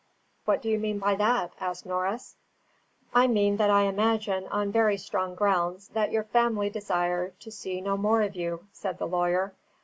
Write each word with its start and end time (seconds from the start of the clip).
"What 0.45 0.63
do 0.63 0.69
you 0.69 0.79
mean 0.79 0.97
by 0.97 1.13
that?" 1.13 1.51
asked 1.59 1.85
Norris. 1.85 2.35
"I 3.13 3.27
mean 3.27 3.57
that 3.57 3.69
I 3.69 3.83
imagine, 3.83 4.47
on 4.47 4.71
very 4.71 4.97
strong 4.97 5.35
grounds, 5.35 5.89
that 5.89 6.11
your 6.11 6.23
family 6.23 6.71
desire 6.71 7.33
to 7.39 7.51
see 7.51 7.81
no 7.81 7.95
more 7.97 8.23
of 8.23 8.35
you," 8.35 8.65
said 8.73 8.97
the 8.97 9.05
lawyer. 9.05 9.53